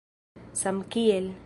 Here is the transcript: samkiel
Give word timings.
samkiel 0.53 1.33